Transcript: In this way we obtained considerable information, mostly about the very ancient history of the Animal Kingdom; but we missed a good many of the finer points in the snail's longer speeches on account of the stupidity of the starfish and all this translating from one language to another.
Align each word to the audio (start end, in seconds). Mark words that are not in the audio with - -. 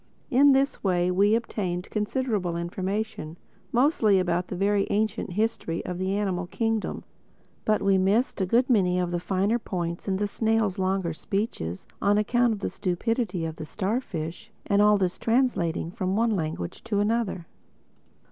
In 0.31 0.51
this 0.51 0.83
way 0.83 1.11
we 1.11 1.35
obtained 1.35 1.87
considerable 1.91 2.57
information, 2.57 3.37
mostly 3.71 4.17
about 4.17 4.47
the 4.47 4.55
very 4.55 4.87
ancient 4.89 5.33
history 5.33 5.85
of 5.85 5.99
the 5.99 6.17
Animal 6.17 6.47
Kingdom; 6.47 7.03
but 7.65 7.83
we 7.83 7.99
missed 7.99 8.41
a 8.41 8.47
good 8.47 8.67
many 8.67 8.97
of 8.97 9.11
the 9.11 9.19
finer 9.19 9.59
points 9.59 10.07
in 10.07 10.17
the 10.17 10.25
snail's 10.27 10.79
longer 10.79 11.13
speeches 11.13 11.85
on 12.01 12.17
account 12.17 12.51
of 12.51 12.59
the 12.61 12.69
stupidity 12.71 13.45
of 13.45 13.57
the 13.57 13.65
starfish 13.65 14.49
and 14.65 14.81
all 14.81 14.97
this 14.97 15.19
translating 15.19 15.91
from 15.91 16.15
one 16.15 16.31
language 16.31 16.83
to 16.85 16.99
another. 16.99 17.45